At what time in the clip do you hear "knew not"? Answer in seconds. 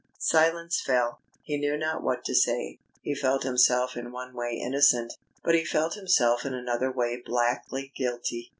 1.59-2.01